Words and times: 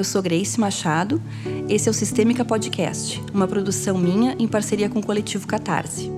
eu 0.00 0.04
sou 0.04 0.22
Grace 0.22 0.58
Machado. 0.58 1.22
Esse 1.68 1.86
é 1.86 1.90
o 1.90 1.94
Sistêmica 1.94 2.42
Podcast, 2.42 3.22
uma 3.34 3.46
produção 3.46 3.98
minha 3.98 4.34
em 4.38 4.48
parceria 4.48 4.88
com 4.88 4.98
o 4.98 5.04
coletivo 5.04 5.46
Catarse. 5.46 6.08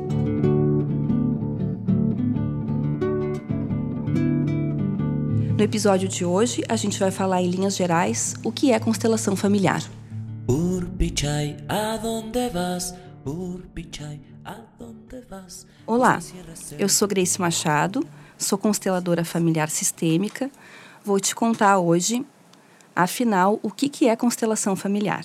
No 5.56 5.60
episódio 5.60 6.08
de 6.08 6.24
hoje, 6.24 6.62
a 6.68 6.76
gente 6.76 6.96
vai 6.96 7.10
falar 7.10 7.42
em 7.42 7.50
linhas 7.50 7.74
gerais 7.74 8.36
o 8.44 8.52
que 8.52 8.70
é 8.70 8.78
constelação 8.78 9.34
familiar. 9.34 9.82
Olá, 15.84 16.20
eu 16.78 16.88
sou 16.88 17.08
Grace 17.08 17.40
Machado, 17.40 18.06
sou 18.38 18.56
consteladora 18.56 19.24
familiar 19.24 19.68
sistêmica. 19.68 20.48
Vou 21.04 21.18
te 21.18 21.34
contar 21.34 21.80
hoje 21.80 22.24
Afinal, 22.94 23.58
o 23.62 23.70
que, 23.70 23.88
que 23.88 24.08
é 24.08 24.16
constelação 24.16 24.76
familiar? 24.76 25.24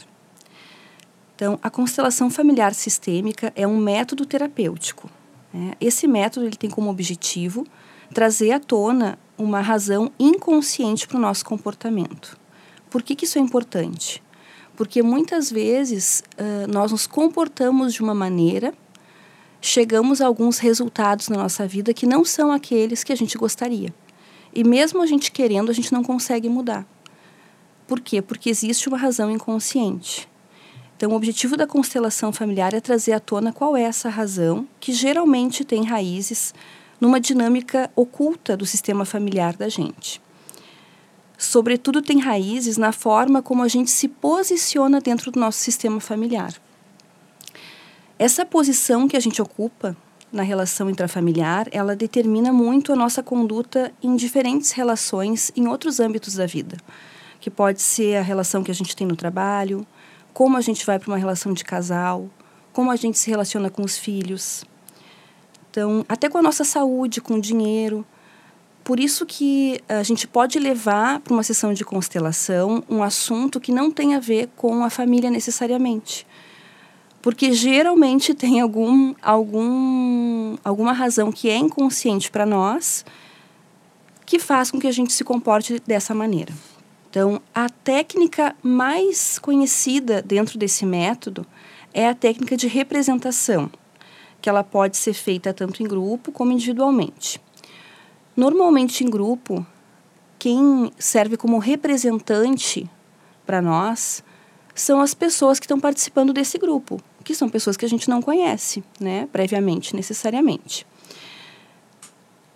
Então, 1.36 1.60
a 1.62 1.70
constelação 1.70 2.30
familiar 2.30 2.74
sistêmica 2.74 3.54
é 3.56 3.68
um 3.68 3.78
método 3.78 4.26
terapêutico. 4.26 5.10
Né? 5.54 5.74
Esse 5.80 6.08
método 6.08 6.48
ele 6.48 6.56
tem 6.56 6.70
como 6.70 6.90
objetivo 6.90 7.66
trazer 8.14 8.52
à 8.52 8.60
tona 8.60 9.20
uma 9.38 9.62
razão 9.62 10.12
inconsciente 10.18 11.08
para 11.08 11.18
o 11.18 11.22
nosso 11.22 11.46
comportamento. 11.46 12.38
Por 12.90 13.04
que, 13.04 13.16
que 13.16 13.26
isso 13.26 13.38
é 13.38 13.42
importante? 13.42 14.24
Porque 14.76 15.04
muitas 15.04 15.52
vezes 15.52 16.24
uh, 16.40 16.72
nós 16.72 16.92
nos 16.92 17.06
comportamos 17.06 17.94
de 17.94 18.02
uma 18.02 18.16
maneira, 18.16 18.74
chegamos 19.62 20.22
a 20.22 20.28
alguns 20.28 20.58
resultados 20.59 21.30
na 21.30 21.38
nossa 21.38 21.68
vida 21.68 21.94
que 21.94 22.06
não 22.06 22.24
são 22.24 22.52
aqueles 22.52 23.04
que 23.04 23.12
a 23.12 23.16
gente 23.16 23.38
gostaria. 23.38 23.94
E 24.54 24.64
mesmo 24.64 25.02
a 25.02 25.06
gente 25.06 25.31
querendo, 25.31 25.70
a 25.70 25.74
gente 25.74 25.94
não 25.94 26.04
consegue 26.04 26.50
mudar. 26.50 26.86
Por 27.88 28.02
quê? 28.02 28.22
Porque 28.22 28.50
existe 28.50 28.90
uma 28.90 28.98
razão 28.98 29.32
inconsciente. 29.32 30.28
Então, 30.98 31.12
o 31.12 31.16
objetivo 31.16 31.56
da 31.56 31.66
constelação 31.66 32.34
familiar 32.34 32.74
é 32.74 32.82
trazer 32.82 33.14
à 33.14 33.20
tona 33.20 33.54
qual 33.54 33.78
é 33.78 33.84
essa 33.84 34.10
razão, 34.10 34.68
que 34.80 34.92
geralmente 34.92 35.64
tem 35.64 35.86
raízes 35.86 36.54
numa 37.00 37.20
dinâmica 37.20 37.90
oculta 37.96 38.58
do 38.58 38.66
sistema 38.66 39.06
familiar 39.06 39.56
da 39.56 39.70
gente. 39.70 40.20
Sobretudo, 41.38 42.02
tem 42.02 42.20
raízes 42.20 42.78
na 42.78 42.92
forma 42.92 43.42
como 43.42 43.64
a 43.64 43.68
gente 43.68 43.92
se 43.92 44.08
posiciona 44.08 45.00
dentro 45.00 45.32
do 45.32 45.40
nosso 45.40 45.60
sistema 45.60 46.00
familiar. 46.02 46.54
Essa 48.20 48.44
posição 48.44 49.08
que 49.08 49.16
a 49.16 49.20
gente 49.20 49.40
ocupa 49.40 49.96
na 50.34 50.42
relação 50.42 50.90
intrafamiliar, 50.90 51.68
ela 51.72 51.96
determina 51.96 52.52
muito 52.52 52.92
a 52.92 52.96
nossa 52.96 53.24
conduta 53.24 53.94
em 54.02 54.16
diferentes 54.16 54.72
relações 54.72 55.52
em 55.56 55.68
outros 55.68 56.00
âmbitos 56.00 56.34
da 56.34 56.48
vida 56.48 56.76
que 57.48 57.52
pode 57.52 57.81
ser 57.81 58.17
a 58.17 58.22
relação 58.22 58.62
que 58.62 58.70
a 58.70 58.76
gente 58.76 58.94
tem 58.94 59.08
no 59.08 59.16
trabalho, 59.16 59.88
como 60.34 60.58
a 60.58 60.62
gente 60.62 60.86
vai 60.86 61.00
para 61.00 61.09
uma 61.09 61.17
relação 61.17 61.53
de 61.53 61.64
casal, 61.64 62.30
como 62.73 62.92
a 62.92 62.98
gente 62.98 63.17
se 63.17 63.30
relaciona 63.30 63.70
com 63.70 63.84
os 63.84 63.98
filhos. 63.98 64.66
Então, 65.72 66.06
até 66.09 66.28
com 66.28 66.38
a 66.38 66.42
nossa 66.42 66.66
saúde, 66.66 67.22
com 67.22 67.36
o 67.36 67.42
dinheiro. 67.42 68.06
Por 68.84 69.00
isso 69.00 69.25
que 69.25 69.80
a 69.88 70.03
gente 70.03 70.28
pode 70.28 70.59
levar 70.59 71.22
para 71.22 71.34
uma 71.34 71.42
sessão 71.42 71.73
de 71.73 71.86
constelação 71.86 72.84
um 72.90 73.02
assunto 73.02 73.62
que 73.62 73.72
não 73.72 73.92
tem 73.92 74.14
a 74.14 74.20
ver 74.20 74.50
com 74.58 74.84
a 74.84 74.90
família 74.90 75.31
necessariamente. 75.31 76.28
Porque 77.22 77.53
geralmente 77.53 78.34
tem 78.34 78.59
algum, 78.59 79.16
algum, 79.22 80.58
alguma 80.66 80.92
razão 80.92 81.31
que 81.31 81.50
é 81.50 81.56
inconsciente 81.56 82.30
para 82.30 82.45
nós 82.45 83.06
que 84.25 84.38
faz 84.38 84.69
com 84.69 84.81
que 84.81 84.88
a 84.88 84.91
gente 84.91 85.14
se 85.14 85.24
comporte 85.24 85.81
dessa 85.88 86.14
maneira. 86.14 86.53
Então, 87.17 87.41
a 87.51 87.67
técnica 87.67 88.55
mais 88.61 89.39
conhecida 89.39 90.22
dentro 90.22 90.55
desse 90.55 90.85
método 90.85 91.47
é 91.91 92.07
a 92.07 92.13
técnica 92.13 92.55
de 92.55 92.67
representação, 92.67 93.72
que 94.39 94.47
ela 94.47 94.63
pode 94.63 94.97
ser 94.97 95.13
feita 95.13 95.51
tanto 95.51 95.81
em 95.81 95.88
grupo 95.88 96.31
como 96.31 96.51
individualmente. 96.51 97.41
Normalmente 98.35 99.03
em 99.03 99.09
grupo, 99.09 99.66
quem 100.38 100.91
serve 101.00 101.38
como 101.38 101.57
representante 101.57 102.88
para 103.47 103.63
nós 103.63 104.23
são 104.75 105.01
as 105.01 105.16
pessoas 105.16 105.59
que 105.59 105.66
estão 105.66 105.79
participando 105.79 106.31
desse 106.31 106.59
grupo, 106.59 107.01
que 107.23 107.34
são 107.34 107.49
pessoas 107.49 107.75
que 107.75 107.85
a 107.85 107.89
gente 107.89 108.07
não 108.07 108.22
conhece, 108.22 108.84
né, 108.99 109.28
previamente, 109.31 109.95
necessariamente. 109.95 110.85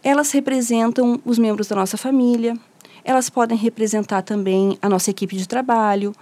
Elas 0.04 0.30
representam 0.30 1.20
os 1.26 1.40
membros 1.40 1.68
da 1.68 1.76
nossa 1.76 1.98
família, 1.98 2.56
elas 3.04 3.30
podem 3.30 3.58
representar 3.58 4.22
também 4.22 4.78
a 4.82 4.90
nossa 4.90 5.10
equipe 5.10 5.36
de 5.36 5.48
trabalho, 5.48 6.14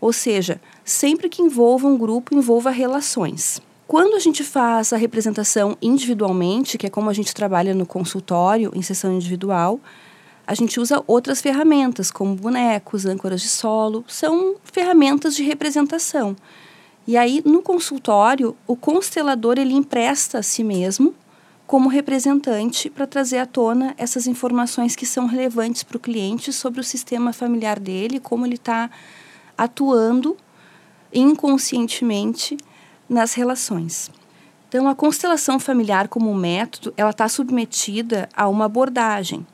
ou 0.00 0.12
seja, 0.12 0.60
sempre 0.84 1.28
que 1.28 1.42
envolva 1.42 1.86
um 1.86 1.96
grupo, 1.96 2.34
envolva 2.34 2.70
relações. 2.70 3.60
Quando 3.86 4.14
a 4.14 4.18
gente 4.18 4.42
faz 4.42 4.92
a 4.92 4.96
representação 4.96 5.76
individualmente, 5.80 6.78
que 6.78 6.86
é 6.86 6.90
como 6.90 7.10
a 7.10 7.12
gente 7.12 7.34
trabalha 7.34 7.74
no 7.74 7.86
consultório, 7.86 8.72
em 8.74 8.82
sessão 8.82 9.12
individual, 9.14 9.78
a 10.46 10.54
gente 10.54 10.78
usa 10.78 11.02
outras 11.06 11.40
ferramentas, 11.40 12.10
como 12.10 12.34
bonecos, 12.34 13.06
âncoras 13.06 13.40
de 13.40 13.48
solo, 13.48 14.04
são 14.06 14.56
ferramentas 14.62 15.34
de 15.34 15.42
representação. 15.42 16.36
E 17.06 17.16
aí, 17.16 17.42
no 17.44 17.62
consultório, 17.62 18.56
o 18.66 18.74
constelador 18.76 19.58
ele 19.58 19.74
empresta 19.74 20.38
a 20.38 20.42
si 20.42 20.64
mesmo 20.64 21.14
como 21.66 21.88
representante 21.88 22.90
para 22.90 23.06
trazer 23.06 23.38
à 23.38 23.46
tona 23.46 23.94
essas 23.96 24.26
informações 24.26 24.94
que 24.94 25.06
são 25.06 25.26
relevantes 25.26 25.82
para 25.82 25.96
o 25.96 26.00
cliente 26.00 26.52
sobre 26.52 26.80
o 26.80 26.84
sistema 26.84 27.32
familiar 27.32 27.80
dele, 27.80 28.20
como 28.20 28.44
ele 28.44 28.56
está 28.56 28.90
atuando 29.56 30.36
inconscientemente 31.12 32.56
nas 33.08 33.34
relações. 33.34 34.10
Então, 34.68 34.88
a 34.88 34.94
constelação 34.94 35.58
familiar 35.58 36.08
como 36.08 36.34
método, 36.34 36.92
ela 36.96 37.10
está 37.10 37.28
submetida 37.28 38.28
a 38.34 38.48
uma 38.48 38.64
abordagem. 38.64 39.46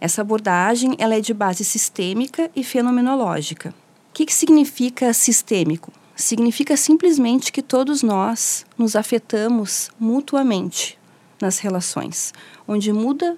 Essa 0.00 0.22
abordagem 0.22 0.96
ela 0.98 1.14
é 1.14 1.20
de 1.20 1.34
base 1.34 1.64
sistêmica 1.64 2.50
e 2.56 2.64
fenomenológica. 2.64 3.74
O 4.10 4.14
que, 4.14 4.26
que 4.26 4.34
significa 4.34 5.12
sistêmico? 5.12 5.92
Significa 6.14 6.76
simplesmente 6.76 7.52
que 7.52 7.62
todos 7.62 8.02
nós 8.02 8.64
nos 8.78 8.96
afetamos 8.96 9.90
mutuamente 10.00 10.95
nas 11.40 11.58
relações, 11.58 12.32
onde 12.66 12.92
muda 12.92 13.36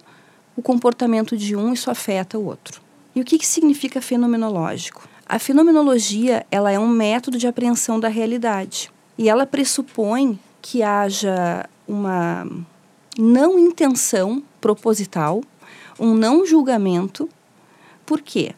o 0.57 0.63
comportamento 0.63 1.37
de 1.37 1.55
um, 1.55 1.73
isso 1.73 1.91
afeta 1.91 2.39
o 2.39 2.45
outro. 2.45 2.81
E 3.15 3.21
o 3.21 3.25
que, 3.25 3.39
que 3.39 3.47
significa 3.47 4.01
fenomenológico? 4.01 5.09
A 5.27 5.39
fenomenologia 5.39 6.47
ela 6.51 6.71
é 6.71 6.79
um 6.79 6.89
método 6.89 7.37
de 7.37 7.47
apreensão 7.47 8.01
da 8.01 8.09
realidade 8.09 8.91
e 9.17 9.29
ela 9.29 9.47
pressupõe 9.47 10.39
que 10.63 10.83
haja 10.83 11.69
uma 11.87 12.47
não 13.19 13.59
intenção 13.59 14.43
proposital, 14.61 15.43
um 15.99 16.15
não 16.15 16.47
julgamento. 16.47 17.29
Por 18.07 18.21
quê? 18.21 18.55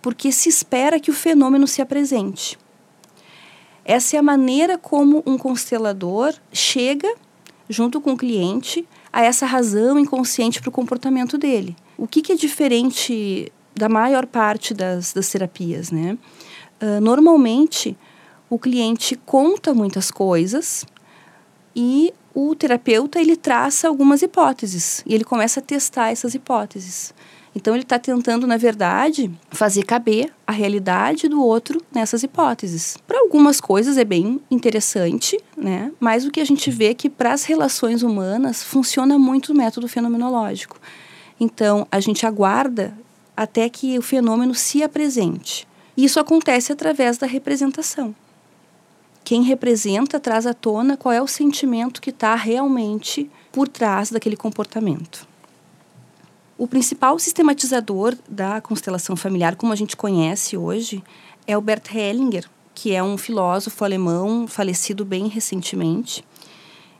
Porque 0.00 0.32
se 0.32 0.48
espera 0.48 1.00
que 1.00 1.10
o 1.10 1.14
fenômeno 1.14 1.66
se 1.66 1.80
apresente. 1.80 2.58
Essa 3.84 4.16
é 4.16 4.18
a 4.18 4.22
maneira 4.22 4.76
como 4.76 5.22
um 5.26 5.38
constelador 5.38 6.34
chega 6.52 7.12
junto 7.72 8.00
com 8.00 8.12
o 8.12 8.16
cliente, 8.16 8.86
a 9.12 9.22
essa 9.22 9.46
razão 9.46 9.98
inconsciente 9.98 10.60
para 10.60 10.68
o 10.68 10.72
comportamento 10.72 11.36
dele. 11.38 11.74
O 11.96 12.06
que, 12.06 12.22
que, 12.22 12.32
é 12.32 12.36
diferente 12.36 13.50
da 13.74 13.88
maior 13.88 14.26
parte 14.26 14.74
das, 14.74 15.12
das 15.12 15.28
terapias, 15.28 15.90
né? 15.90 16.18
Uh, 16.80 17.00
normalmente, 17.00 17.96
o 18.50 18.58
cliente 18.58 19.16
conta 19.16 19.72
muitas 19.72 20.10
coisas 20.10 20.84
e 21.74 22.12
o 22.34 22.54
terapeuta 22.54 23.20
ele 23.20 23.36
traça 23.36 23.88
algumas 23.88 24.22
hipóteses 24.22 25.02
e 25.06 25.14
ele 25.14 25.24
começa 25.24 25.60
a 25.60 25.62
testar 25.62 26.10
essas 26.10 26.34
hipóteses. 26.34 27.14
Então 27.54 27.74
ele 27.74 27.82
está 27.82 27.98
tentando, 27.98 28.46
na 28.46 28.56
verdade, 28.56 29.30
fazer 29.50 29.82
caber 29.82 30.32
a 30.46 30.52
realidade 30.52 31.28
do 31.28 31.42
outro 31.42 31.82
nessas 31.92 32.22
hipóteses. 32.22 32.96
Para 33.06 33.20
algumas 33.20 33.60
coisas 33.60 33.98
é 33.98 34.04
bem 34.04 34.40
interessante, 34.50 35.38
né? 35.56 35.92
Mas 36.00 36.24
o 36.24 36.30
que 36.30 36.40
a 36.40 36.46
gente 36.46 36.70
vê 36.70 36.86
é 36.86 36.94
que 36.94 37.10
para 37.10 37.32
as 37.32 37.44
relações 37.44 38.02
humanas 38.02 38.62
funciona 38.62 39.18
muito 39.18 39.52
o 39.52 39.56
método 39.56 39.86
fenomenológico. 39.86 40.80
Então 41.38 41.86
a 41.90 42.00
gente 42.00 42.24
aguarda 42.24 42.94
até 43.36 43.68
que 43.68 43.98
o 43.98 44.02
fenômeno 44.02 44.54
se 44.54 44.82
apresente. 44.82 45.68
Isso 45.96 46.18
acontece 46.18 46.72
através 46.72 47.18
da 47.18 47.26
representação. 47.26 48.14
Quem 49.24 49.42
representa 49.42 50.18
traz 50.18 50.46
à 50.46 50.54
tona 50.54 50.96
qual 50.96 51.12
é 51.12 51.22
o 51.22 51.28
sentimento 51.28 52.00
que 52.00 52.10
está 52.10 52.34
realmente 52.34 53.30
por 53.52 53.68
trás 53.68 54.10
daquele 54.10 54.36
comportamento. 54.36 55.28
O 56.62 56.68
principal 56.68 57.18
sistematizador 57.18 58.16
da 58.28 58.60
constelação 58.60 59.16
familiar, 59.16 59.56
como 59.56 59.72
a 59.72 59.76
gente 59.76 59.96
conhece 59.96 60.56
hoje, 60.56 61.02
é 61.44 61.58
o 61.58 61.60
Bert 61.60 61.92
Hellinger, 61.92 62.48
que 62.72 62.94
é 62.94 63.02
um 63.02 63.18
filósofo 63.18 63.84
alemão 63.84 64.46
falecido 64.46 65.04
bem 65.04 65.26
recentemente. 65.26 66.24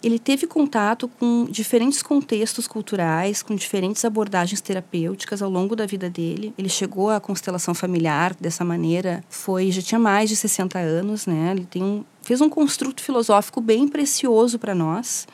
ele 0.03 0.19
teve 0.19 0.49
contato 0.49 1.06
com 1.06 1.44
diferentes 1.44 2.03
contextos 2.03 2.67
culturais, 2.67 3.41
com 3.41 3.55
diferentes 3.55 4.05
abordagens 4.05 4.61
terapêuticas 4.61 5.41
ao 5.41 5.49
longo 5.49 5.76
da 5.76 5.87
vida 5.87 6.11
dele. 6.11 6.53
Ele 6.59 6.69
chegou 6.69 7.09
à 7.09 7.20
constelação 7.20 7.73
familiar 7.73 8.35
dessa 8.35 8.64
maneira, 8.64 9.23
foi 9.31 9.70
já 9.70 9.81
tinha 9.81 10.00
mais 10.00 10.29
de 10.29 10.35
60 10.35 10.76
anos, 10.76 11.25
né? 11.25 11.53
Ele 11.53 11.67
tem 11.67 11.85
um, 11.85 12.05
fez 12.20 12.41
um 12.41 12.49
construto 12.49 13.00
filosófico 13.00 13.61
bem 13.61 13.87
precioso 13.87 14.59
para 14.59 14.75
nós 14.75 15.25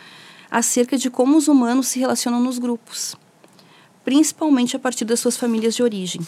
acerca 0.51 0.99
de 0.99 1.09
como 1.09 1.39
os 1.39 1.49
humanos 1.49 1.89
se 1.89 1.99
relacionam 1.99 2.41
nos 2.43 2.59
grupos, 2.59 3.17
principalmente 4.09 4.75
a 4.75 4.79
partir 4.79 5.05
das 5.05 5.21
suas 5.21 5.37
famílias 5.37 5.75
de 5.75 5.83
origem. 5.83 6.23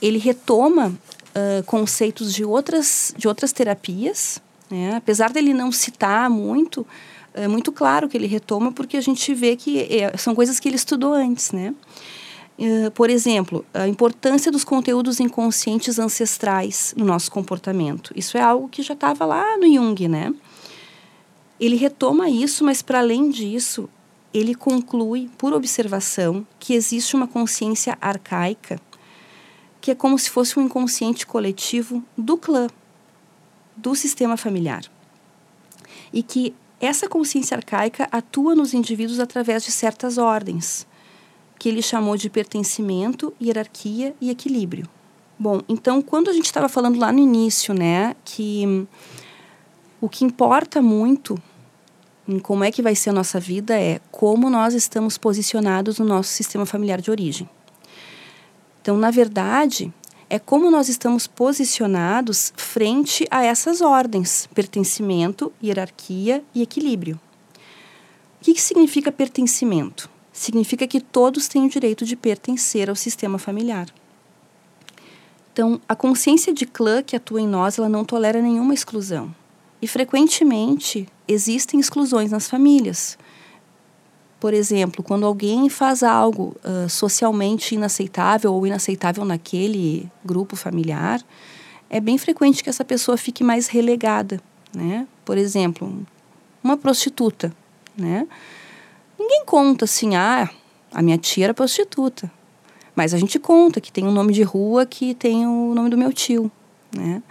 Ele 0.00 0.16
retoma 0.16 0.88
uh, 0.88 1.62
conceitos 1.66 2.32
de 2.32 2.42
outras 2.42 3.12
de 3.14 3.28
outras 3.28 3.52
terapias, 3.52 4.40
né? 4.70 4.96
Apesar 4.96 5.30
dele 5.30 5.52
não 5.52 5.70
citar 5.70 6.30
muito, 6.30 6.86
é 7.34 7.46
muito 7.46 7.70
claro 7.70 8.08
que 8.08 8.16
ele 8.16 8.26
retoma 8.26 8.72
porque 8.72 8.96
a 8.96 9.02
gente 9.02 9.34
vê 9.34 9.54
que 9.54 9.80
é, 9.80 10.16
são 10.16 10.34
coisas 10.34 10.58
que 10.58 10.66
ele 10.66 10.76
estudou 10.76 11.12
antes, 11.12 11.52
né? 11.52 11.74
Por 12.94 13.10
exemplo, 13.10 13.66
a 13.74 13.86
importância 13.86 14.50
dos 14.50 14.64
conteúdos 14.64 15.20
inconscientes 15.20 15.98
ancestrais 15.98 16.94
no 16.96 17.04
nosso 17.04 17.30
comportamento. 17.30 18.14
Isso 18.16 18.38
é 18.38 18.40
algo 18.40 18.66
que 18.66 18.80
já 18.80 18.94
estava 18.94 19.26
lá 19.26 19.58
no 19.58 19.66
Jung, 19.70 20.08
né? 20.08 20.32
Ele 21.60 21.76
retoma 21.76 22.30
isso, 22.30 22.64
mas 22.64 22.80
para 22.80 23.00
além 23.00 23.28
disso, 23.28 23.90
ele 24.34 24.52
conclui, 24.52 25.30
por 25.38 25.52
observação, 25.52 26.44
que 26.58 26.74
existe 26.74 27.14
uma 27.14 27.28
consciência 27.28 27.96
arcaica, 28.00 28.80
que 29.80 29.92
é 29.92 29.94
como 29.94 30.18
se 30.18 30.28
fosse 30.28 30.58
um 30.58 30.62
inconsciente 30.62 31.24
coletivo 31.24 32.02
do 32.18 32.36
clã, 32.36 32.66
do 33.76 33.94
sistema 33.94 34.36
familiar. 34.36 34.82
E 36.12 36.20
que 36.20 36.52
essa 36.80 37.08
consciência 37.08 37.56
arcaica 37.56 38.08
atua 38.10 38.56
nos 38.56 38.74
indivíduos 38.74 39.20
através 39.20 39.62
de 39.62 39.70
certas 39.70 40.18
ordens, 40.18 40.84
que 41.56 41.68
ele 41.68 41.80
chamou 41.80 42.16
de 42.16 42.28
pertencimento, 42.28 43.32
hierarquia 43.40 44.16
e 44.20 44.30
equilíbrio. 44.30 44.88
Bom, 45.38 45.60
então 45.68 46.02
quando 46.02 46.28
a 46.28 46.32
gente 46.32 46.46
estava 46.46 46.68
falando 46.68 46.98
lá 46.98 47.12
no 47.12 47.20
início, 47.20 47.72
né, 47.72 48.16
que 48.24 48.86
o 50.00 50.08
que 50.08 50.24
importa 50.24 50.82
muito 50.82 51.40
em 52.26 52.38
como 52.38 52.64
é 52.64 52.70
que 52.70 52.82
vai 52.82 52.94
ser 52.94 53.10
a 53.10 53.12
nossa 53.12 53.38
vida 53.38 53.78
é 53.78 54.00
como 54.10 54.48
nós 54.48 54.74
estamos 54.74 55.18
posicionados 55.18 55.98
no 55.98 56.04
nosso 56.04 56.30
sistema 56.30 56.64
familiar 56.64 57.00
de 57.00 57.10
origem. 57.10 57.48
Então, 58.80 58.96
na 58.96 59.10
verdade, 59.10 59.92
é 60.28 60.38
como 60.38 60.70
nós 60.70 60.88
estamos 60.88 61.26
posicionados 61.26 62.52
frente 62.56 63.26
a 63.30 63.44
essas 63.44 63.80
ordens: 63.80 64.48
pertencimento, 64.54 65.52
hierarquia 65.62 66.42
e 66.54 66.62
equilíbrio. 66.62 67.20
O 68.40 68.44
que, 68.44 68.54
que 68.54 68.60
significa 68.60 69.12
pertencimento? 69.12 70.10
Significa 70.32 70.86
que 70.86 71.00
todos 71.00 71.46
têm 71.46 71.64
o 71.64 71.68
direito 71.68 72.04
de 72.04 72.16
pertencer 72.16 72.90
ao 72.90 72.96
sistema 72.96 73.38
familiar. 73.38 73.86
Então, 75.52 75.80
a 75.88 75.94
consciência 75.94 76.52
de 76.52 76.66
clã 76.66 77.00
que 77.00 77.14
atua 77.14 77.40
em 77.40 77.46
nós, 77.46 77.78
ela 77.78 77.88
não 77.88 78.04
tolera 78.04 78.42
nenhuma 78.42 78.74
exclusão. 78.74 79.32
E 79.84 79.86
frequentemente 79.86 81.06
existem 81.28 81.78
exclusões 81.78 82.30
nas 82.30 82.48
famílias. 82.48 83.18
Por 84.40 84.54
exemplo, 84.54 85.04
quando 85.04 85.26
alguém 85.26 85.68
faz 85.68 86.02
algo 86.02 86.56
uh, 86.64 86.88
socialmente 86.88 87.74
inaceitável 87.74 88.54
ou 88.54 88.66
inaceitável 88.66 89.26
naquele 89.26 90.10
grupo 90.24 90.56
familiar, 90.56 91.20
é 91.90 92.00
bem 92.00 92.16
frequente 92.16 92.64
que 92.64 92.70
essa 92.70 92.82
pessoa 92.82 93.18
fique 93.18 93.44
mais 93.44 93.66
relegada, 93.66 94.40
né? 94.74 95.06
Por 95.22 95.36
exemplo, 95.36 96.06
uma 96.62 96.78
prostituta, 96.78 97.54
né? 97.94 98.26
Ninguém 99.18 99.44
conta 99.44 99.84
assim, 99.84 100.16
ah, 100.16 100.48
a 100.90 101.02
minha 101.02 101.18
tia 101.18 101.44
era 101.44 101.52
prostituta. 101.52 102.32
Mas 102.96 103.12
a 103.12 103.18
gente 103.18 103.38
conta 103.38 103.82
que 103.82 103.92
tem 103.92 104.06
um 104.06 104.12
nome 104.12 104.32
de 104.32 104.44
rua 104.44 104.86
que 104.86 105.14
tem 105.14 105.46
o 105.46 105.74
nome 105.74 105.90
do 105.90 105.98
meu 105.98 106.10
tio, 106.10 106.50
né? 106.90 107.22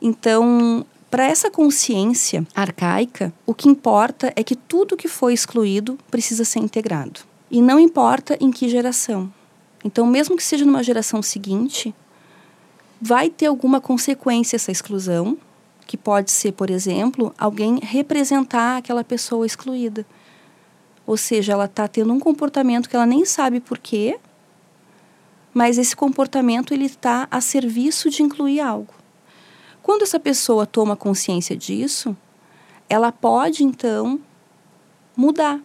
Então, 0.00 0.86
para 1.10 1.26
essa 1.26 1.50
consciência 1.50 2.46
arcaica, 2.54 3.32
o 3.44 3.52
que 3.52 3.68
importa 3.68 4.32
é 4.36 4.44
que 4.44 4.54
tudo 4.54 4.96
que 4.96 5.08
foi 5.08 5.34
excluído 5.34 5.98
precisa 6.08 6.44
ser 6.44 6.60
integrado. 6.60 7.22
E 7.50 7.60
não 7.60 7.80
importa 7.80 8.38
em 8.40 8.52
que 8.52 8.68
geração. 8.68 9.32
Então, 9.84 10.06
mesmo 10.06 10.36
que 10.36 10.42
seja 10.42 10.64
numa 10.64 10.84
geração 10.84 11.20
seguinte, 11.20 11.92
vai 13.00 13.28
ter 13.28 13.46
alguma 13.46 13.80
consequência 13.80 14.54
essa 14.54 14.70
exclusão, 14.70 15.36
que 15.84 15.96
pode 15.96 16.30
ser, 16.30 16.52
por 16.52 16.70
exemplo, 16.70 17.34
alguém 17.36 17.80
representar 17.82 18.76
aquela 18.76 19.02
pessoa 19.02 19.44
excluída. 19.44 20.06
Ou 21.04 21.16
seja, 21.16 21.54
ela 21.54 21.64
está 21.64 21.88
tendo 21.88 22.12
um 22.12 22.20
comportamento 22.20 22.88
que 22.88 22.94
ela 22.94 23.06
nem 23.06 23.24
sabe 23.24 23.58
por 23.58 23.78
quê, 23.78 24.20
mas 25.52 25.76
esse 25.76 25.96
comportamento 25.96 26.72
ele 26.72 26.84
está 26.84 27.26
a 27.28 27.40
serviço 27.40 28.08
de 28.08 28.22
incluir 28.22 28.60
algo. 28.60 28.99
Quando 29.90 30.02
essa 30.02 30.20
pessoa 30.20 30.66
toma 30.66 30.94
consciência 30.94 31.56
disso, 31.56 32.16
ela 32.88 33.10
pode 33.10 33.64
então 33.64 34.20
mudar. 35.16 35.60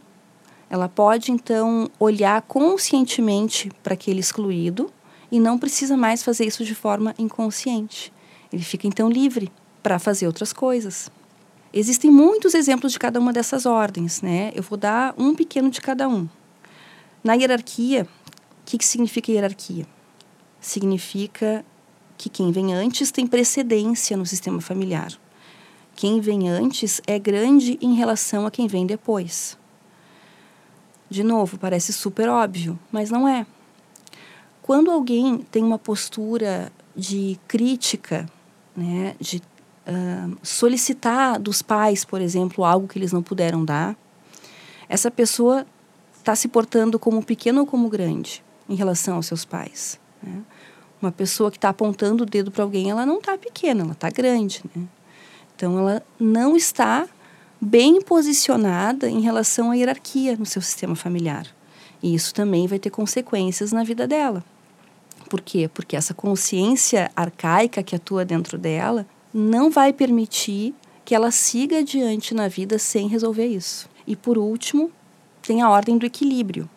Ela 0.67 0.89
pode 0.89 1.31
então 1.31 1.91
olhar 1.99 2.41
conscientemente 2.41 3.69
para 3.83 3.93
aquele 3.93 4.19
excluído 4.19 4.91
e 5.31 5.39
não 5.39 5.59
precisa 5.59 5.95
mais 5.95 6.23
fazer 6.23 6.43
isso 6.43 6.65
de 6.65 6.73
forma 6.73 7.13
inconsciente. 7.19 8.11
Ele 8.51 8.63
fica 8.63 8.87
então 8.87 9.11
livre 9.11 9.51
para 9.83 9.99
fazer 9.99 10.25
outras 10.25 10.51
coisas. 10.51 11.11
Existem 11.71 12.09
muitos 12.09 12.55
exemplos 12.55 12.93
de 12.93 12.97
cada 12.97 13.19
uma 13.19 13.31
dessas 13.31 13.67
ordens, 13.67 14.23
né? 14.23 14.51
Eu 14.55 14.63
vou 14.63 14.75
dar 14.75 15.13
um 15.19 15.35
pequeno 15.35 15.69
de 15.69 15.81
cada 15.81 16.09
um. 16.09 16.27
Na 17.23 17.35
hierarquia, 17.35 18.07
o 18.61 18.65
que, 18.65 18.79
que 18.79 18.85
significa 18.85 19.31
hierarquia? 19.31 19.85
Significa 20.59 21.63
que 22.17 22.29
quem 22.29 22.51
vem 22.51 22.73
antes 22.73 23.11
tem 23.11 23.27
precedência 23.27 24.15
no 24.15 24.25
sistema 24.25 24.61
familiar. 24.61 25.11
Quem 25.95 26.19
vem 26.19 26.49
antes 26.49 27.01
é 27.07 27.17
grande 27.17 27.77
em 27.81 27.93
relação 27.95 28.45
a 28.45 28.51
quem 28.51 28.67
vem 28.67 28.85
depois. 28.85 29.57
De 31.09 31.23
novo, 31.23 31.57
parece 31.57 31.93
super 31.93 32.27
óbvio, 32.27 32.77
mas 32.91 33.09
não 33.09 33.27
é. 33.27 33.45
Quando 34.61 34.91
alguém 34.91 35.37
tem 35.51 35.63
uma 35.63 35.77
postura 35.77 36.71
de 36.95 37.39
crítica, 37.47 38.25
né, 38.75 39.15
de 39.19 39.37
uh, 39.37 40.37
solicitar 40.41 41.39
dos 41.39 41.61
pais, 41.61 42.03
por 42.03 42.19
exemplo, 42.19 42.65
algo 42.65 42.87
que 42.87 42.97
eles 42.97 43.13
não 43.13 43.21
puderam 43.21 43.63
dar, 43.63 43.95
essa 44.89 45.11
pessoa 45.11 45.65
está 46.17 46.35
se 46.35 46.47
portando 46.47 46.97
como 46.97 47.23
pequeno 47.23 47.61
ou 47.61 47.67
como 47.67 47.87
grande 47.87 48.43
em 48.67 48.75
relação 48.75 49.15
aos 49.15 49.27
seus 49.27 49.45
pais. 49.45 49.99
Né? 50.21 50.41
Uma 51.05 51.11
pessoa 51.11 51.51
que 51.51 51.57
está 51.57 51.69
apontando 51.69 52.23
o 52.23 52.25
dedo 52.25 52.49
para 52.49 52.63
alguém, 52.63 52.89
ela 52.89 53.05
não 53.05 53.19
está 53.19 53.37
pequena, 53.37 53.83
ela 53.83 53.91
está 53.91 54.09
grande. 54.09 54.63
Né? 54.75 54.87
Então, 55.55 55.77
ela 55.77 56.03
não 56.19 56.57
está 56.57 57.07
bem 57.61 58.01
posicionada 58.01 59.07
em 59.07 59.21
relação 59.21 59.69
à 59.69 59.75
hierarquia 59.75 60.35
no 60.35 60.47
seu 60.47 60.63
sistema 60.63 60.95
familiar. 60.95 61.45
E 62.01 62.15
isso 62.15 62.33
também 62.33 62.65
vai 62.65 62.79
ter 62.79 62.89
consequências 62.89 63.71
na 63.71 63.83
vida 63.83 64.07
dela. 64.07 64.43
Por 65.29 65.41
quê? 65.41 65.69
Porque 65.71 65.95
essa 65.95 66.11
consciência 66.11 67.11
arcaica 67.15 67.83
que 67.83 67.95
atua 67.95 68.25
dentro 68.25 68.57
dela 68.57 69.05
não 69.31 69.69
vai 69.69 69.93
permitir 69.93 70.73
que 71.05 71.13
ela 71.13 71.29
siga 71.29 71.81
adiante 71.81 72.33
na 72.33 72.47
vida 72.47 72.79
sem 72.79 73.07
resolver 73.07 73.45
isso. 73.45 73.87
E 74.07 74.15
por 74.15 74.39
último, 74.39 74.89
tem 75.43 75.61
a 75.61 75.69
ordem 75.69 75.99
do 75.99 76.05
equilíbrio, 76.07 76.67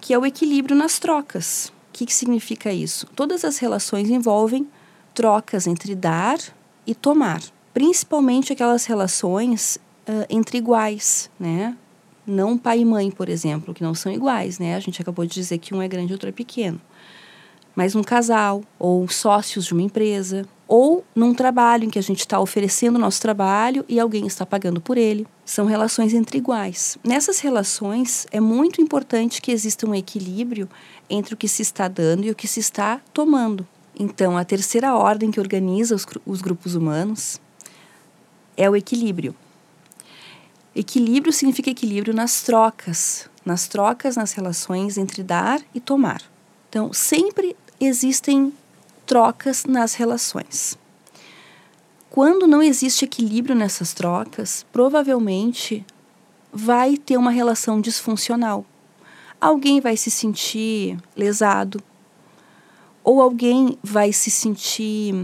que 0.00 0.14
é 0.14 0.18
o 0.18 0.24
equilíbrio 0.24 0.74
nas 0.74 0.98
trocas 0.98 1.70
que, 1.98 2.06
que 2.06 2.14
significa 2.14 2.72
isso? 2.72 3.06
Todas 3.16 3.44
as 3.44 3.58
relações 3.58 4.08
envolvem 4.08 4.68
trocas 5.12 5.66
entre 5.66 5.96
dar 5.96 6.38
e 6.86 6.94
tomar, 6.94 7.42
principalmente 7.74 8.52
aquelas 8.52 8.84
relações 8.84 9.80
uh, 10.08 10.24
entre 10.30 10.58
iguais, 10.58 11.28
né? 11.40 11.76
Não 12.24 12.56
pai 12.56 12.80
e 12.80 12.84
mãe, 12.84 13.10
por 13.10 13.28
exemplo, 13.28 13.74
que 13.74 13.82
não 13.82 13.94
são 13.94 14.12
iguais, 14.12 14.60
né? 14.60 14.76
A 14.76 14.80
gente 14.80 15.02
acabou 15.02 15.26
de 15.26 15.34
dizer 15.34 15.58
que 15.58 15.74
um 15.74 15.82
é 15.82 15.88
grande 15.88 16.12
e 16.12 16.14
outro 16.14 16.28
é 16.28 16.32
pequeno. 16.32 16.80
Mas 17.74 17.96
um 17.96 18.02
casal, 18.02 18.62
ou 18.78 19.08
sócios 19.08 19.64
de 19.64 19.72
uma 19.72 19.82
empresa, 19.82 20.46
ou 20.68 21.02
num 21.14 21.32
trabalho 21.32 21.84
em 21.84 21.90
que 21.90 21.98
a 21.98 22.02
gente 22.02 22.20
está 22.20 22.38
oferecendo 22.38 22.98
nosso 22.98 23.22
trabalho 23.22 23.86
e 23.88 23.98
alguém 23.98 24.26
está 24.26 24.44
pagando 24.44 24.82
por 24.82 24.98
ele. 24.98 25.26
São 25.42 25.64
relações 25.64 26.12
entre 26.12 26.36
iguais. 26.36 26.98
Nessas 27.02 27.40
relações, 27.40 28.26
é 28.30 28.38
muito 28.38 28.82
importante 28.82 29.40
que 29.40 29.50
exista 29.50 29.86
um 29.88 29.94
equilíbrio 29.94 30.68
entre 31.08 31.32
o 31.32 31.36
que 31.38 31.48
se 31.48 31.62
está 31.62 31.88
dando 31.88 32.26
e 32.26 32.30
o 32.30 32.34
que 32.34 32.46
se 32.46 32.60
está 32.60 33.00
tomando. 33.14 33.66
Então, 33.98 34.36
a 34.36 34.44
terceira 34.44 34.94
ordem 34.94 35.30
que 35.30 35.40
organiza 35.40 35.94
os, 35.94 36.06
os 36.26 36.42
grupos 36.42 36.74
humanos 36.74 37.40
é 38.54 38.68
o 38.68 38.76
equilíbrio. 38.76 39.34
Equilíbrio 40.76 41.32
significa 41.32 41.70
equilíbrio 41.70 42.14
nas 42.14 42.42
trocas, 42.42 43.28
nas 43.44 43.66
trocas, 43.66 44.16
nas 44.16 44.32
relações 44.32 44.98
entre 44.98 45.22
dar 45.22 45.60
e 45.74 45.80
tomar. 45.80 46.22
Então, 46.68 46.92
sempre 46.92 47.56
existem 47.80 48.52
trocas 49.08 49.64
nas 49.64 49.94
relações. 49.94 50.78
Quando 52.10 52.46
não 52.46 52.62
existe 52.62 53.06
equilíbrio 53.06 53.56
nessas 53.56 53.94
trocas, 53.94 54.66
provavelmente 54.70 55.82
vai 56.52 56.98
ter 56.98 57.16
uma 57.16 57.30
relação 57.30 57.80
disfuncional. 57.80 58.66
Alguém 59.40 59.80
vai 59.80 59.96
se 59.96 60.10
sentir 60.10 60.98
lesado, 61.16 61.82
ou 63.02 63.22
alguém 63.22 63.78
vai 63.82 64.12
se 64.12 64.30
sentir 64.30 65.14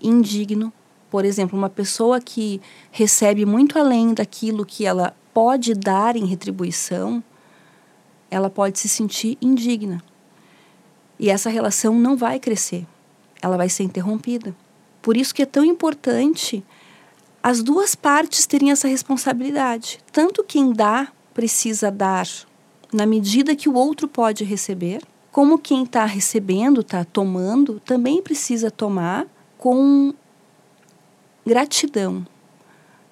indigno. 0.00 0.72
Por 1.10 1.26
exemplo, 1.26 1.58
uma 1.58 1.68
pessoa 1.68 2.18
que 2.18 2.62
recebe 2.90 3.44
muito 3.44 3.78
além 3.78 4.14
daquilo 4.14 4.64
que 4.64 4.86
ela 4.86 5.14
pode 5.34 5.74
dar 5.74 6.16
em 6.16 6.24
retribuição, 6.24 7.22
ela 8.30 8.48
pode 8.48 8.78
se 8.78 8.88
sentir 8.88 9.36
indigna. 9.42 10.02
E 11.18 11.28
essa 11.28 11.50
relação 11.50 11.94
não 11.94 12.16
vai 12.16 12.40
crescer, 12.40 12.86
ela 13.42 13.56
vai 13.56 13.68
ser 13.68 13.82
interrompida. 13.82 14.54
Por 15.02 15.16
isso 15.16 15.34
que 15.34 15.42
é 15.42 15.46
tão 15.46 15.64
importante 15.64 16.64
as 17.42 17.62
duas 17.62 17.94
partes 17.94 18.46
terem 18.46 18.70
essa 18.70 18.86
responsabilidade. 18.86 19.98
Tanto 20.12 20.44
quem 20.44 20.72
dá 20.72 21.08
precisa 21.34 21.90
dar 21.90 22.26
na 22.92 23.04
medida 23.04 23.56
que 23.56 23.68
o 23.68 23.74
outro 23.74 24.06
pode 24.06 24.44
receber, 24.44 25.02
como 25.32 25.58
quem 25.58 25.82
está 25.82 26.04
recebendo, 26.04 26.82
está 26.82 27.04
tomando, 27.04 27.80
também 27.80 28.22
precisa 28.22 28.70
tomar 28.70 29.26
com 29.56 30.14
gratidão. 31.44 32.18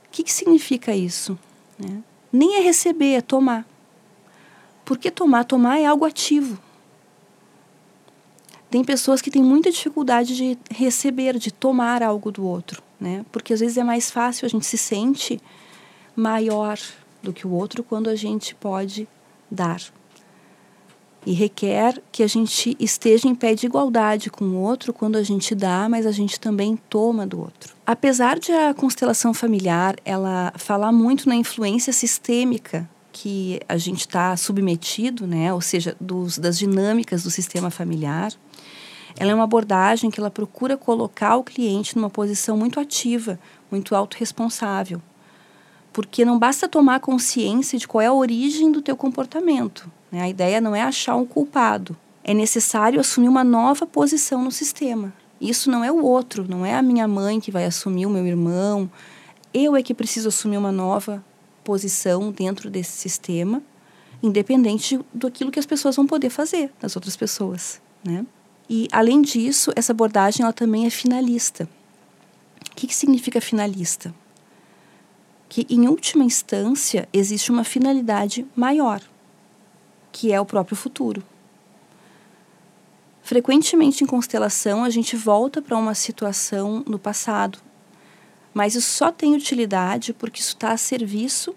O 0.07 0.11
que, 0.13 0.23
que 0.23 0.33
significa 0.33 0.95
isso? 0.95 1.39
Né? 1.79 2.03
Nem 2.33 2.57
é 2.57 2.61
receber, 2.61 3.15
é 3.15 3.21
tomar. 3.21 3.67
Porque 4.85 5.11
tomar, 5.11 5.45
tomar 5.45 5.79
é 5.81 5.87
algo 5.87 6.05
ativo. 6.05 6.61
Tem 8.71 8.85
pessoas 8.85 9.21
que 9.21 9.31
têm 9.31 9.43
muita 9.43 9.71
dificuldade 9.71 10.37
de 10.37 10.59
receber, 10.71 11.39
de 11.39 11.51
tomar 11.51 12.03
algo 12.03 12.31
do 12.31 12.47
outro, 12.47 12.83
né? 13.01 13.25
Porque 13.33 13.53
às 13.53 13.61
vezes 13.61 13.77
é 13.77 13.83
mais 13.83 14.11
fácil, 14.11 14.47
a 14.47 14.49
gente 14.49 14.65
se 14.65 14.79
sente 14.79 15.41
maior 16.15 16.79
do 17.23 17.33
que 17.33 17.47
o 17.47 17.51
outro 17.51 17.83
quando 17.83 18.09
a 18.09 18.15
gente 18.15 18.55
pode 18.55 19.09
dar. 19.51 19.81
E 21.27 21.33
requer 21.33 22.01
que 22.11 22.23
a 22.23 22.27
gente 22.27 22.77
esteja 22.81 23.29
em 23.29 23.35
pé 23.35 23.55
de 23.55 23.67
igualdade 23.67 24.31
com 24.31 24.45
o 24.45 24.57
outro 24.57 24.93
quando 24.93 25.17
a 25.17 25.23
gente 25.23 25.55
dá, 25.55 25.87
mas 25.89 26.07
a 26.07 26.13
gente 26.13 26.41
também 26.41 26.79
toma 26.89 27.27
do 27.27 27.41
outro. 27.41 27.75
Apesar 27.85 28.39
de 28.39 28.53
a 28.53 28.73
constelação 28.73 29.35
familiar 29.35 29.97
ela 30.05 30.53
falar 30.57 30.93
muito 30.93 31.29
na 31.29 31.35
influência 31.35 31.93
sistêmica 31.93 32.89
que 33.13 33.61
a 33.69 33.77
gente 33.77 34.01
está 34.01 34.35
submetido, 34.37 35.27
né, 35.27 35.53
ou 35.53 35.61
seja, 35.61 35.97
dos, 36.01 36.39
das 36.39 36.57
dinâmicas 36.59 37.23
do 37.23 37.31
sistema 37.31 37.71
familiar, 37.71 38.33
ela 39.21 39.33
é 39.33 39.35
uma 39.35 39.45
abordagem 39.45 40.11
que 40.11 40.19
ela 40.19 40.31
procura 40.31 40.79
colocar 40.79 41.37
o 41.37 41.45
cliente 41.45 41.95
numa 41.95 42.09
posição 42.09 42.57
muito 42.57 42.81
ativa, 42.81 43.39
muito 43.71 43.95
autorresponsável. 43.95 45.03
Porque 45.93 46.25
não 46.25 46.39
basta 46.39 46.67
tomar 46.67 47.01
consciência 47.01 47.79
de 47.79 47.87
qual 47.87 48.01
é 48.01 48.07
a 48.07 48.15
origem 48.15 48.73
do 48.73 48.81
teu 48.81 48.97
comportamento. 48.97 49.93
Né? 50.11 50.23
A 50.23 50.29
ideia 50.31 50.59
não 50.59 50.75
é 50.75 50.81
achar 50.81 51.17
um 51.17 51.27
culpado. 51.27 51.95
É 52.25 52.33
necessário 52.33 52.99
assumir 52.99 53.29
uma 53.29 53.45
nova 53.45 53.87
posição 53.87 54.43
no 54.43 54.51
sistema. 54.51 55.13
Isso 55.39 55.71
não 55.71 55.85
é 55.85 55.93
o 55.93 56.03
outro, 56.03 56.47
não 56.49 56.65
é 56.65 56.75
a 56.75 56.81
minha 56.81 57.07
mãe 57.07 57.41
que 57.41 57.51
vai 57.51 57.67
assumir, 57.67 58.07
o 58.07 58.11
meu 58.11 58.25
irmão. 58.27 58.91
Eu 59.53 59.77
é 59.77 59.83
que 59.83 59.93
preciso 59.93 60.29
assumir 60.29 60.57
uma 60.57 60.73
nova 60.73 61.23
posição 61.63 62.33
dentro 62.33 62.71
desse 62.71 62.93
sistema, 62.93 63.63
independente 64.23 64.99
daquilo 65.13 65.51
que 65.51 65.59
as 65.59 65.67
pessoas 65.67 65.95
vão 65.95 66.07
poder 66.07 66.31
fazer, 66.31 66.73
das 66.81 66.97
outras 66.97 67.19
pessoas, 67.19 67.83
né? 68.03 68.25
E, 68.73 68.87
além 68.93 69.21
disso, 69.21 69.73
essa 69.75 69.91
abordagem 69.91 70.45
ela 70.45 70.53
também 70.53 70.87
é 70.87 70.91
finalista. 70.91 71.69
O 72.71 72.77
que, 72.77 72.87
que 72.87 72.95
significa 72.95 73.41
finalista? 73.41 74.15
Que, 75.49 75.67
em 75.69 75.89
última 75.89 76.23
instância, 76.23 77.09
existe 77.13 77.51
uma 77.51 77.65
finalidade 77.65 78.47
maior, 78.55 79.03
que 80.13 80.31
é 80.31 80.41
o 80.41 80.47
próprio 80.47 80.77
futuro. 80.77 81.21
Frequentemente, 83.25 84.05
em 84.05 84.07
constelação, 84.07 84.85
a 84.85 84.91
gente 84.91 85.17
volta 85.17 85.61
para 85.61 85.77
uma 85.77 85.93
situação 85.93 86.85
no 86.87 86.99
passado, 86.99 87.59
mas 88.55 88.77
isso 88.77 88.93
só 88.93 89.11
tem 89.11 89.35
utilidade 89.35 90.13
porque 90.13 90.41
isso 90.41 90.51
está 90.51 90.71
a 90.71 90.77
serviço 90.77 91.57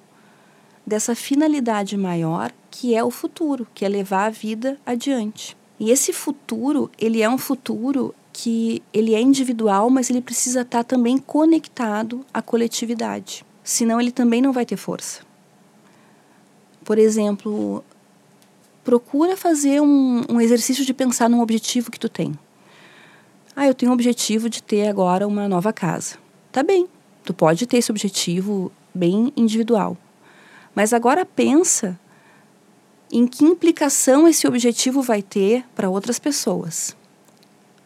dessa 0.86 1.14
finalidade 1.14 1.96
maior, 1.96 2.52
que 2.72 2.96
é 2.96 3.04
o 3.04 3.12
futuro, 3.12 3.68
que 3.72 3.86
é 3.86 3.88
levar 3.88 4.26
a 4.26 4.30
vida 4.32 4.80
adiante. 4.84 5.56
E 5.84 5.92
esse 5.92 6.14
futuro, 6.14 6.90
ele 6.98 7.22
é 7.22 7.28
um 7.28 7.38
futuro 7.38 8.16
que 8.32 8.82
ele 8.94 9.14
é 9.14 9.20
individual, 9.20 9.90
mas 9.90 10.10
ele 10.10 10.22
precisa 10.22 10.62
estar 10.62 10.82
também 10.86 11.18
conectado 11.18 12.26
à 12.34 12.42
coletividade. 12.42 13.46
Senão 13.66 14.00
ele 14.00 14.10
também 14.10 14.42
não 14.42 14.54
vai 14.54 14.66
ter 14.66 14.78
força. 14.78 15.24
Por 16.86 16.98
exemplo, 16.98 17.84
procura 18.82 19.36
fazer 19.36 19.82
um, 19.82 20.24
um 20.30 20.40
exercício 20.40 20.86
de 20.86 20.94
pensar 20.94 21.30
num 21.30 21.42
objetivo 21.42 21.92
que 21.92 22.00
tu 22.00 22.08
tem. 22.08 22.34
Ah, 23.54 23.68
eu 23.68 23.74
tenho 23.74 23.92
o 23.92 23.94
objetivo 23.94 24.50
de 24.50 24.64
ter 24.64 24.88
agora 24.88 25.28
uma 25.28 25.50
nova 25.50 25.74
casa. 25.74 26.16
Tá 26.50 26.64
bem, 26.64 26.88
tu 27.26 27.34
pode 27.34 27.68
ter 27.68 27.76
esse 27.76 27.92
objetivo 27.92 28.72
bem 28.96 29.34
individual. 29.36 29.98
Mas 30.74 30.94
agora 30.94 31.26
pensa 31.26 32.00
em 33.14 33.28
que 33.28 33.46
implicação 33.46 34.28
esse 34.28 34.48
objetivo 34.48 35.00
vai 35.04 35.22
ter 35.22 35.64
para 35.76 35.88
outras 35.88 36.18
pessoas. 36.18 36.98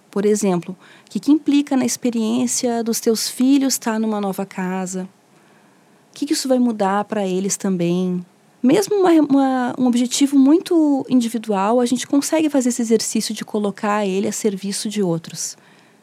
Por 0.10 0.26
exemplo, 0.26 0.74
o 1.06 1.10
que, 1.10 1.20
que, 1.20 1.34
implica 1.34 1.76
na 1.76 1.86
experiência 1.86 2.82
dos 2.82 3.02
teus 3.02 3.30
filhos 3.30 3.74
estar 3.74 3.94
tá 3.94 4.00
numa 4.00 4.22
nova 4.22 4.46
casa? 4.46 5.04
O 6.10 6.14
que, 6.14 6.26
que 6.26 6.32
isso 6.32 6.48
vai 6.48 6.58
mudar 6.60 7.04
para 7.04 7.28
eles 7.28 7.58
também? 7.58 8.26
Mesmo 8.64 8.96
uma, 8.96 9.12
uma, 9.12 9.76
um 9.78 9.86
objetivo 9.86 10.40
muito 10.40 11.06
individual, 11.10 11.82
a 11.82 11.86
gente 11.86 12.08
consegue 12.08 12.50
fazer 12.50 12.70
esse 12.70 12.82
exercício 12.82 13.36
de 13.36 13.44
colocar 13.44 14.08
ele 14.08 14.30
a 14.30 14.32
serviço 14.32 14.88
de 14.88 15.04
outros. 15.04 15.58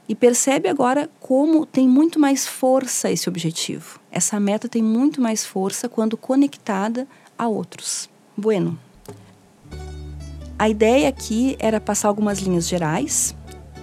E 0.07 0.14
percebe 0.14 0.69
agora 0.69 1.11
como 1.19 1.64
tem 1.64 1.88
muito 1.88 2.21
mais 2.21 2.47
força 2.47 3.11
esse 3.11 3.26
objetivo. 3.26 3.99
Essa 4.12 4.38
meta 4.38 4.69
tem 4.69 4.83
muito 4.83 5.19
mais 5.19 5.47
força 5.47 5.88
quando 5.88 6.14
conectada 6.14 7.09
a 7.38 7.49
outros. 7.49 8.09
Bueno, 8.37 8.78
a 10.58 10.68
ideia 10.68 11.08
aqui 11.08 11.56
era 11.58 11.80
passar 11.80 12.08
algumas 12.08 12.38
linhas 12.38 12.68
gerais 12.68 13.34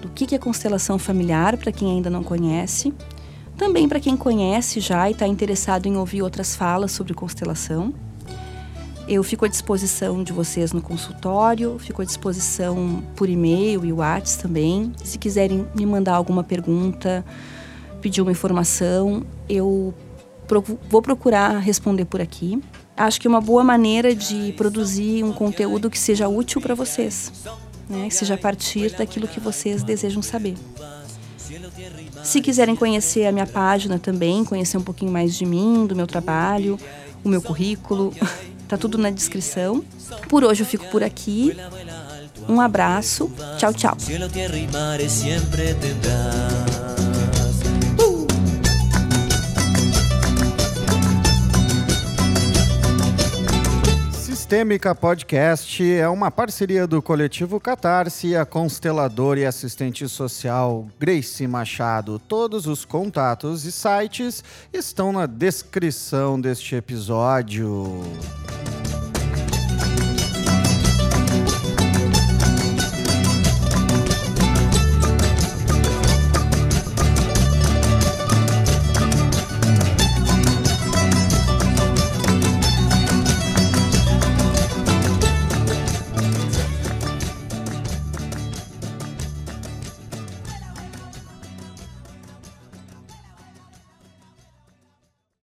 do 0.01 0.09
que 0.09 0.33
é 0.33 0.37
constelação 0.37 0.97
familiar 0.97 1.57
para 1.57 1.71
quem 1.71 1.91
ainda 1.91 2.09
não 2.09 2.23
conhece, 2.23 2.93
também 3.57 3.87
para 3.87 3.99
quem 3.99 4.17
conhece 4.17 4.79
já 4.79 5.09
e 5.09 5.11
está 5.11 5.27
interessado 5.27 5.85
em 5.85 5.97
ouvir 5.97 6.21
outras 6.23 6.55
falas 6.55 6.91
sobre 6.91 7.13
constelação. 7.13 7.93
Eu 9.07 9.23
fico 9.23 9.45
à 9.45 9.47
disposição 9.47 10.23
de 10.23 10.31
vocês 10.31 10.71
no 10.71 10.81
consultório, 10.81 11.77
fico 11.77 12.01
à 12.01 12.05
disposição 12.05 13.03
por 13.15 13.27
e-mail 13.27 13.83
e 13.83 13.91
WhatsApp 13.91 14.43
também. 14.43 14.93
Se 15.03 15.17
quiserem 15.17 15.67
me 15.75 15.85
mandar 15.85 16.13
alguma 16.13 16.43
pergunta, 16.43 17.25
pedir 17.99 18.21
uma 18.21 18.31
informação, 18.31 19.23
eu 19.49 19.93
vou 20.89 21.01
procurar 21.01 21.59
responder 21.59 22.05
por 22.05 22.21
aqui 22.21 22.61
acho 23.05 23.19
que 23.19 23.27
uma 23.27 23.41
boa 23.41 23.63
maneira 23.63 24.15
de 24.15 24.53
produzir 24.53 25.23
um 25.23 25.31
conteúdo 25.31 25.89
que 25.89 25.97
seja 25.97 26.27
útil 26.27 26.61
para 26.61 26.75
vocês, 26.75 27.31
né? 27.89 28.07
que 28.07 28.15
seja 28.15 28.35
a 28.35 28.37
partir 28.37 28.95
daquilo 28.95 29.27
que 29.27 29.39
vocês 29.39 29.83
desejam 29.83 30.21
saber. 30.21 30.55
Se 32.23 32.39
quiserem 32.39 32.75
conhecer 32.75 33.25
a 33.25 33.31
minha 33.31 33.47
página 33.47 33.97
também, 33.97 34.45
conhecer 34.45 34.77
um 34.77 34.83
pouquinho 34.83 35.11
mais 35.11 35.35
de 35.35 35.45
mim, 35.45 35.85
do 35.87 35.95
meu 35.95 36.07
trabalho, 36.07 36.79
o 37.23 37.29
meu 37.29 37.41
currículo, 37.41 38.13
tá 38.67 38.77
tudo 38.77 38.97
na 38.97 39.09
descrição. 39.09 39.83
Por 40.29 40.43
hoje 40.43 40.61
eu 40.61 40.67
fico 40.67 40.85
por 40.87 41.03
aqui. 41.03 41.55
Um 42.47 42.61
abraço. 42.61 43.31
Tchau, 43.57 43.73
tchau. 43.73 43.97
Sistêmica 54.51 54.93
Podcast 54.93 55.81
é 55.93 56.09
uma 56.09 56.29
parceria 56.29 56.85
do 56.85 57.01
coletivo 57.01 57.57
Catarse, 57.57 58.35
a 58.35 58.45
consteladora 58.45 59.39
e 59.39 59.45
assistente 59.45 60.09
social 60.09 60.89
Grace 60.99 61.47
Machado. 61.47 62.19
Todos 62.19 62.67
os 62.67 62.83
contatos 62.83 63.63
e 63.63 63.71
sites 63.71 64.43
estão 64.73 65.13
na 65.13 65.25
descrição 65.25 66.39
deste 66.39 66.75
episódio. 66.75 68.03